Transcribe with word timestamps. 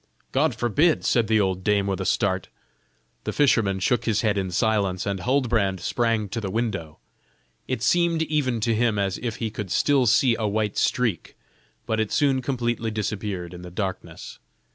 "God 0.31 0.55
forbid," 0.55 1.05
said 1.05 1.27
the 1.27 1.39
old 1.39 1.63
dame 1.63 1.85
with 1.85 2.01
a 2.01 2.07
start; 2.07 2.47
the 3.23 3.31
fisherman 3.31 3.79
shook 3.79 4.05
his 4.05 4.21
head 4.21 4.35
in 4.35 4.49
silence, 4.49 5.05
and 5.05 5.19
Huldbrand 5.19 5.79
sprang 5.79 6.27
to 6.29 6.41
the 6.41 6.49
window. 6.49 6.97
It 7.67 7.83
seemed 7.83 8.23
even 8.23 8.61
to 8.61 8.73
him 8.73 8.97
as 8.97 9.19
if 9.19 9.35
he 9.35 9.51
could 9.51 9.69
still 9.69 10.07
see 10.07 10.35
a 10.39 10.47
white 10.47 10.75
streak, 10.75 11.37
but 11.85 11.99
it 11.99 12.11
soon 12.11 12.41
completely 12.41 12.89
disappeared 12.89 13.53
in 13.53 13.61
the 13.61 13.69
darkness. 13.69 14.39